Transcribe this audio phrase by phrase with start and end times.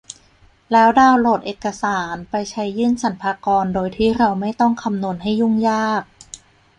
[0.71, 6.01] แล้วดาวน์โหลดเอกสารไปใช้ยื่นสรรพากรโดยที่เราไม่ต้องคำนวณให้ยุ่งยาก